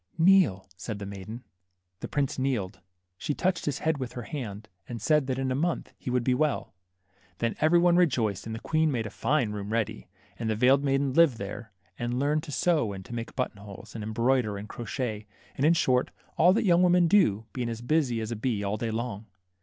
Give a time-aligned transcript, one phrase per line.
[0.17, 1.43] Kneel," said the maiden.
[1.99, 2.79] The prince kneeled;
[3.19, 6.23] she touched his head with her hand, and said that in a month he would
[6.23, 6.73] be well.
[7.37, 10.09] Then every one rejoiced, and the queen made a fine room ready;
[10.39, 13.93] and the veiled maiden lived there, and learned to sew and to make button holes,
[13.93, 18.21] and embroider, and crotchet, and, in short, all that young women do, being as busy
[18.21, 19.27] as a bee all day long.